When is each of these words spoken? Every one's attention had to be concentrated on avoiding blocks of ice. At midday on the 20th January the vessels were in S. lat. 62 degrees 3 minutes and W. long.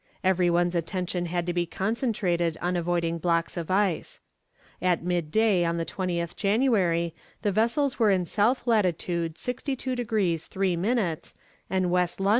Every 0.23 0.49
one's 0.49 0.73
attention 0.73 1.27
had 1.27 1.45
to 1.45 1.53
be 1.53 1.67
concentrated 1.67 2.57
on 2.59 2.75
avoiding 2.75 3.19
blocks 3.19 3.55
of 3.55 3.69
ice. 3.69 4.19
At 4.81 5.03
midday 5.03 5.63
on 5.63 5.77
the 5.77 5.85
20th 5.85 6.35
January 6.35 7.13
the 7.43 7.51
vessels 7.51 7.99
were 7.99 8.09
in 8.09 8.21
S. 8.21 8.39
lat. 8.65 8.95
62 9.35 9.95
degrees 9.95 10.47
3 10.47 10.75
minutes 10.75 11.35
and 11.69 11.85
W. 11.91 12.07
long. 12.17 12.29